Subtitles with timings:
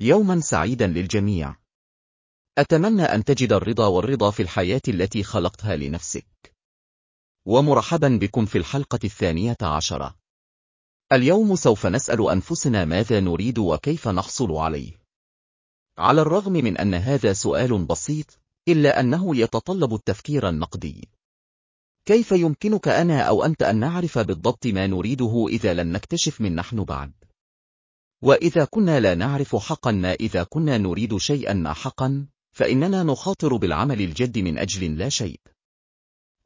[0.00, 1.56] يوما سعيدا للجميع.
[2.58, 6.54] أتمنى أن تجد الرضا والرضا في الحياة التي خلقتها لنفسك.
[7.46, 10.16] ومرحبا بكم في الحلقة الثانية عشرة.
[11.12, 14.92] اليوم سوف نسأل أنفسنا ماذا نريد وكيف نحصل عليه.
[15.98, 18.38] على الرغم من أن هذا سؤال بسيط
[18.68, 21.08] إلا أنه يتطلب التفكير النقدي.
[22.04, 26.84] كيف يمكنك أنا أو أنت أن نعرف بالضبط ما نريده إذا لم نكتشف من نحن
[26.84, 27.12] بعد؟
[28.22, 34.00] وإذا كنا لا نعرف حقا ما إذا كنا نريد شيئا ما حقا فإننا نخاطر بالعمل
[34.00, 35.40] الجد من أجل لا شيء.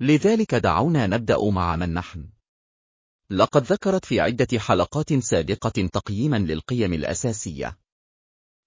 [0.00, 2.28] لذلك دعونا نبدأ مع من نحن.
[3.30, 7.78] لقد ذكرت في عدة حلقات سابقة تقييما للقيم الأساسية.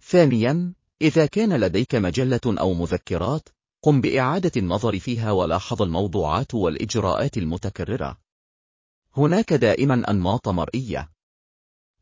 [0.00, 3.48] ثانيا، إذا كان لديك مجلة أو مذكرات،
[3.82, 8.18] قم بإعادة النظر فيها ولاحظ الموضوعات والإجراءات المتكررة.
[9.16, 11.10] هناك دائما أنماط مرئية.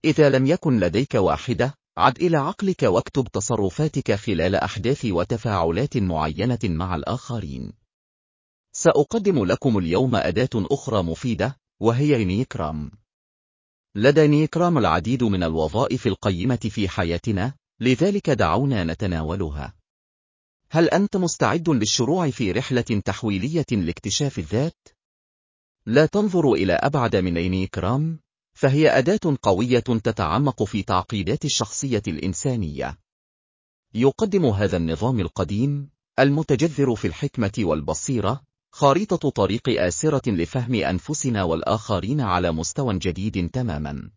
[0.04, 6.96] إذا لم يكن لديك واحدة، عد إلى عقلك واكتب تصرفاتك خلال أحداث وتفاعلات معينة مع
[6.96, 7.72] الآخرين.
[8.72, 12.90] سأقدم لكم اليوم أداة أخرى مفيدة وهي نيكرام
[13.94, 19.74] لدى نيكرام العديد من الوظائف القيمة في حياتنا لذلك دعونا نتناولها
[20.70, 24.88] هل أنت مستعد للشروع في رحلة تحويلية لاكتشاف الذات؟
[25.86, 28.18] لا تنظر إلى أبعد من نيكرام
[28.62, 32.98] فهي أداة قوية تتعمق في تعقيدات الشخصية الإنسانية
[33.94, 42.52] يقدم هذا النظام القديم المتجذر في الحكمة والبصيرة خارطة طريق آسرة لفهم أنفسنا والآخرين على
[42.52, 44.10] مستوى جديد تماما.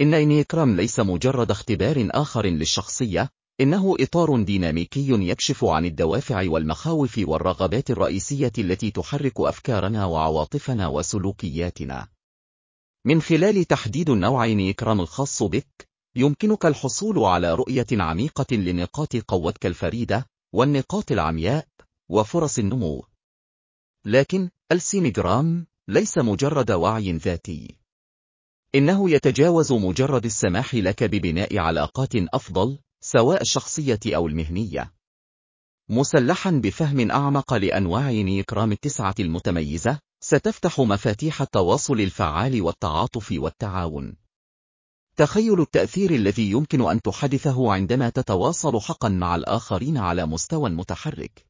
[0.00, 3.28] إن إنيكرام ليس مجرد اختبار آخر للشخصية،
[3.60, 12.08] إنه إطار ديناميكي يكشف عن الدوافع والمخاوف والرغبات الرئيسية التي تحرك أفكارنا وعواطفنا وسلوكياتنا.
[13.04, 20.26] من خلال تحديد النوع إنيكرام الخاص بك، يمكنك الحصول على رؤية عميقة لنقاط قوتك الفريدة،
[20.54, 21.66] والنقاط العمياء،
[22.08, 23.04] وفرص النمو.
[24.04, 27.76] لكن السينجرام ليس مجرد وعي ذاتي.
[28.74, 34.92] إنه يتجاوز مجرد السماح لك ببناء علاقات أفضل سواء الشخصية أو المهنية.
[35.88, 44.16] مسلحا بفهم أعمق لأنواع نيكرام التسعة المتميزة، ستفتح مفاتيح التواصل الفعال والتعاطف والتعاون.
[45.16, 51.46] تخيل التأثير الذي يمكن أن تحدثه عندما تتواصل حقا مع الآخرين على مستوى متحرك.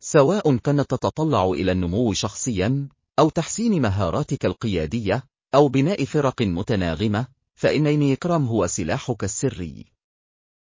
[0.00, 2.88] سواء كانت تتطلع إلى النمو شخصيا
[3.18, 5.22] أو تحسين مهاراتك القيادية
[5.54, 9.84] أو بناء فرق متناغمة فإن نيكرام هو سلاحك السري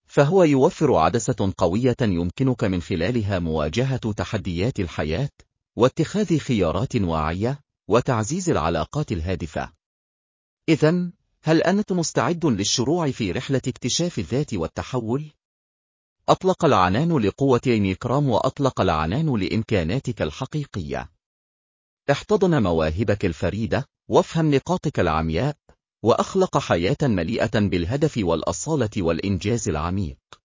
[0.05, 5.29] فهو يوفر عدسة قوية يمكنك من خلالها مواجهة تحديات الحياة
[5.75, 9.73] واتخاذ خيارات واعية وتعزيز العلاقات الهادفة
[10.69, 11.11] إذا
[11.43, 15.31] هل أنت مستعد للشروع في رحلة اكتشاف الذات والتحول؟
[16.29, 21.11] أطلق العنان لقوة نيكرام وأطلق العنان لإمكاناتك الحقيقية.
[22.11, 25.57] احتضن مواهبك الفريدة، وافهم نقاطك العمياء،
[26.03, 30.40] وأخلق حياة مليئة بالهدف والأصالة والإنجاز العميق.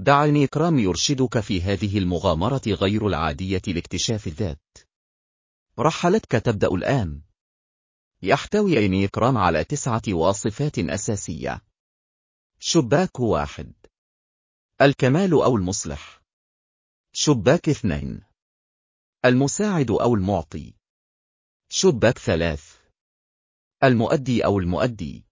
[0.00, 4.78] دع نيكرام يرشدك في هذه المغامرة غير العادية لاكتشاف الذات.
[5.78, 7.22] رحلتك تبدأ الآن.
[8.22, 11.64] يحتوي نيكرام على تسعة واصفات أساسية.
[12.58, 13.72] شباك واحد.
[14.80, 16.22] الكمال أو المصلح.
[17.12, 18.22] شباك اثنين.
[19.24, 20.74] المساعد أو المعطي.
[21.68, 22.76] شباك ثلاث.
[23.84, 25.24] المؤدي أو المؤدي.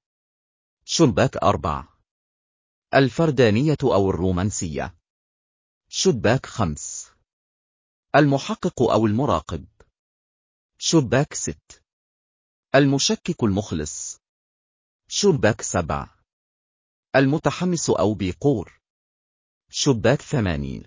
[0.84, 1.95] شباك أربع.
[2.94, 4.96] الفردانية أو الرومانسية.
[5.88, 7.10] شباك خمس.
[8.16, 9.66] المحقق أو المراقب.
[10.78, 11.82] شباك ست.
[12.74, 14.18] المشكك المخلص.
[15.08, 16.08] شباك سبع.
[17.16, 18.80] المتحمس أو بيقور
[19.70, 20.86] شباك ثمانين.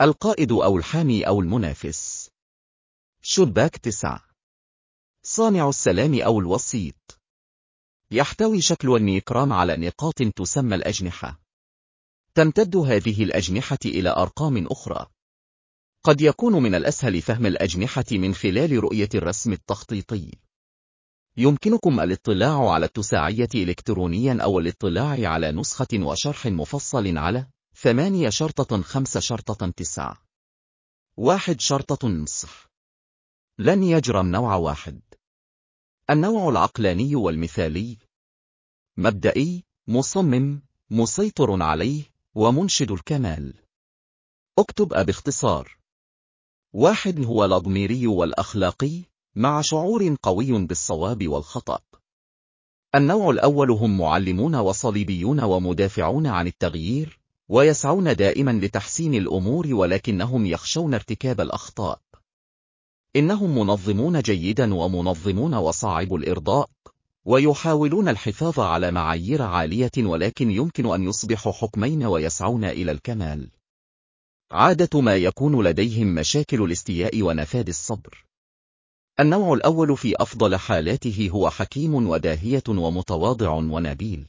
[0.00, 2.30] القائد أو الحامي أو المنافس.
[3.22, 4.20] شباك تسع.
[5.22, 7.17] صانع السلام أو الوسيط.
[8.10, 11.40] يحتوي شكل النيكرام على نقاط تسمى الأجنحة.
[12.34, 15.06] تمتد هذه الأجنحة إلى أرقام أخرى.
[16.04, 20.32] قد يكون من الأسهل فهم الأجنحة من خلال رؤية الرسم التخطيطي.
[21.36, 29.20] يمكنكم الاطلاع على التساعية إلكترونيا أو الاطلاع على نسخة وشرح مفصل على ثمانية شرطة خمسة
[29.20, 30.22] شرطة تسعة.
[31.16, 32.68] واحد شرطة نصف.
[33.58, 35.00] لن يجرم نوع واحد.
[36.10, 37.96] النوع العقلاني والمثالي.
[38.96, 42.02] مبدئي مصمم مسيطر عليه
[42.34, 43.54] ومنشد الكمال.
[44.58, 45.78] اكتب باختصار.
[46.72, 49.02] واحد هو الأضميري والأخلاقي
[49.34, 51.78] مع شعور قوي بالصواب والخطأ.
[52.94, 61.40] النوع الأول هم معلمون وصليبيون ومدافعون عن التغيير ويسعون دائما لتحسين الأمور ولكنهم يخشون ارتكاب
[61.40, 62.00] الأخطاء.
[63.16, 66.70] إنهم منظمون جيدا ومنظمون وصعب الإرضاء
[67.24, 73.50] ويحاولون الحفاظ على معايير عالية ولكن يمكن أن يصبحوا حكمين ويسعون إلى الكمال.
[74.50, 78.24] عادة ما يكون لديهم مشاكل الاستياء ونفاد الصبر.
[79.20, 84.26] النوع الأول في أفضل حالاته هو حكيم وداهية ومتواضع ونبيل.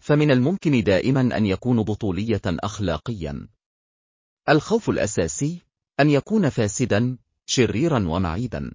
[0.00, 3.48] فمن الممكن دائما أن يكون بطولية أخلاقيا.
[4.48, 5.62] الخوف الأساسي
[6.00, 8.72] أن يكون فاسدا شريرا ومعيبا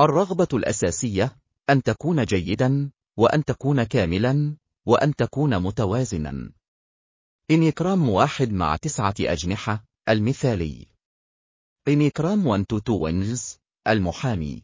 [0.00, 1.36] الرغبة الأساسية
[1.70, 4.56] أن تكون جيدا وأن تكون كاملا
[4.86, 6.52] وأن تكون متوازنا.
[7.50, 10.86] إنيكرام واحد مع تسعة أجنحة المثالي.
[11.88, 13.36] إنيكرام 1 to 2
[13.88, 14.62] المحامي.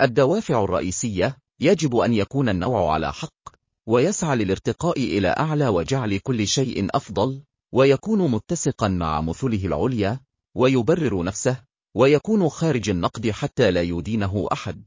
[0.00, 3.54] الدوافع الرئيسية يجب أن يكون النوع على حق
[3.86, 7.42] ويسعى للارتقاء إلى أعلى وجعل كل شيء أفضل
[7.72, 10.20] ويكون متسقا مع مثله العليا
[10.54, 11.64] ويبرر نفسه
[11.94, 14.84] ويكون خارج النقد حتى لا يدينه أحد.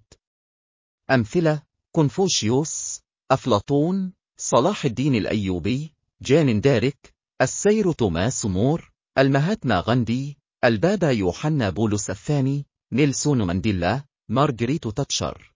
[1.12, 1.62] أمثلة
[1.92, 3.01] كونفوشيوس
[3.31, 12.65] أفلاطون صلاح الدين الأيوبي جان دارك السير توماس مور المهاتما غاندي البابا يوحنا بولس الثاني
[12.92, 15.54] نيلسون مانديلا مارغريت تاتشر.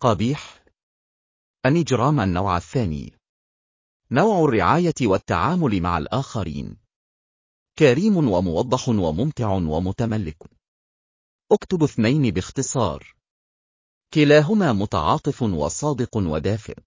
[0.00, 0.64] قبيح
[1.66, 3.12] الإجرام النوع الثاني.
[4.10, 6.76] نوع الرعاية والتعامل مع الآخرين.
[7.78, 10.53] كريم وموضح وممتع ومتملك.
[11.52, 13.14] أكتب اثنين باختصار.
[14.14, 16.78] كلاهما متعاطف وصادق ودافئ.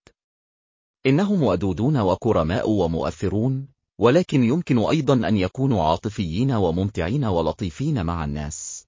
[1.05, 3.67] إنهم ودودون وكرماء ومؤثرون
[3.99, 8.85] ولكن يمكن أيضا أن يكونوا عاطفيين وممتعين ولطيفين مع الناس.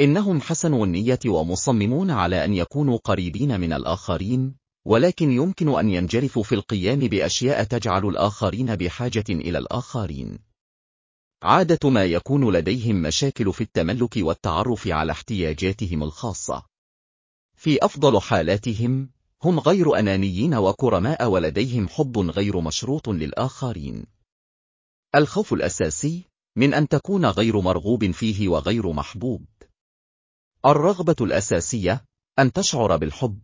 [0.00, 4.54] إنهم حسنوا النية ومصممون على أن يكونوا قريبين من الآخرين
[4.84, 10.47] ولكن يمكن أن ينجرفوا في القيام بأشياء تجعل الآخرين بحاجة إلى الآخرين.
[11.42, 16.66] عادة ما يكون لديهم مشاكل في التملك والتعرف على احتياجاتهم الخاصة.
[17.56, 19.10] في أفضل حالاتهم
[19.42, 24.06] هم غير أنانيين وكرماء ولديهم حب غير مشروط للآخرين.
[25.14, 26.24] الخوف الأساسي
[26.56, 29.46] من أن تكون غير مرغوب فيه وغير محبوب.
[30.66, 32.04] الرغبة الأساسية
[32.38, 33.40] أن تشعر بالحب.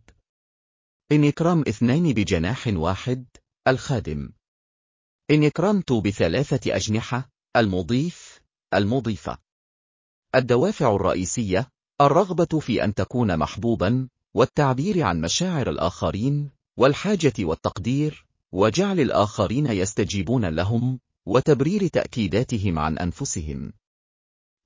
[1.12, 3.26] إنكرام اثنين بجناح واحد
[3.68, 4.32] الخادم.
[5.30, 8.40] إنكرامت بثلاثة أجنحة المضيف
[8.74, 9.38] المضيفة.
[10.34, 11.68] الدوافع الرئيسية
[12.00, 21.00] الرغبة في أن تكون محبوبا والتعبير عن مشاعر الآخرين والحاجة والتقدير وجعل الآخرين يستجيبون لهم
[21.26, 23.72] وتبرير تأكيداتهم عن أنفسهم.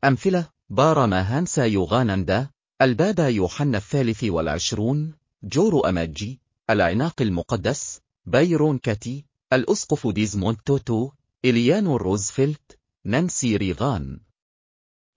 [0.04, 2.50] أمثلة بارماهانسا يوغانندا
[2.82, 6.40] البابا يوحنا الثالث والعشرون جورو أماجي
[6.70, 11.10] العناق المقدس بايرون كاتي الأسقف ديزموند توتو
[11.44, 12.77] إليانو روزفلت
[13.08, 14.20] نانسي ريغان.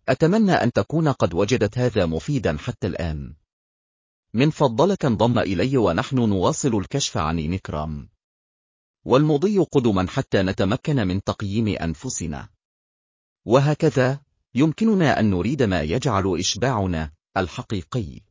[0.09, 3.35] أتمنى أن تكون قد وجدت هذا مفيدا حتى الآن.
[4.33, 8.09] من فضلك انضم إلي ونحن نواصل الكشف عن Enneagram.
[9.05, 12.49] والمضي قدما حتى نتمكن من تقييم أنفسنا.
[13.45, 14.19] وهكذا
[14.55, 18.21] يمكننا أن نريد ما يجعل إشباعنا الحقيقي.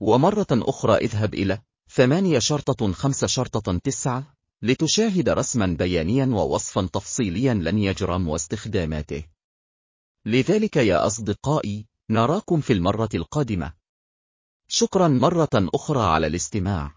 [0.00, 7.78] ومرة أخرى اذهب إلى ثمانية شرطة خمسة شرطة تسعة لتشاهد رسما بيانيا ووصفا تفصيليا لن
[7.78, 9.24] يجرم واستخداماته
[10.26, 13.74] لذلك يا أصدقائي نراكم في المرة القادمة.
[14.68, 16.94] شكرا مرة أخرى على الاستماع.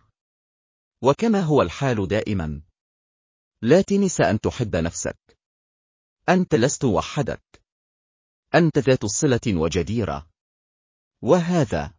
[1.01, 2.62] وكما هو الحال دائما.
[3.62, 5.38] لا تنس أن تحب نفسك.
[6.29, 7.63] أنت لست وحدك.
[8.55, 10.27] أنت ذات صلة وجديرة.
[11.22, 11.93] وهذا